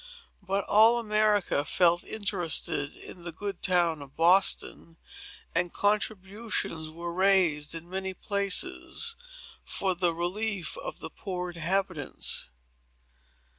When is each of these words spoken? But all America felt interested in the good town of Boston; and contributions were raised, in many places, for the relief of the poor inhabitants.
But 0.41 0.65
all 0.65 0.97
America 0.97 1.63
felt 1.63 2.03
interested 2.03 2.95
in 2.95 3.21
the 3.21 3.31
good 3.31 3.61
town 3.61 4.01
of 4.01 4.15
Boston; 4.15 4.97
and 5.53 5.71
contributions 5.71 6.89
were 6.89 7.13
raised, 7.13 7.75
in 7.75 7.87
many 7.87 8.15
places, 8.15 9.15
for 9.63 9.93
the 9.93 10.11
relief 10.15 10.75
of 10.79 11.01
the 11.01 11.11
poor 11.11 11.51
inhabitants. 11.51 12.49